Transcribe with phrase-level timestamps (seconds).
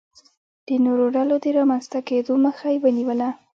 [0.67, 3.29] د نورو ډلو د رامنځته کېدو مخه یې ونیوله.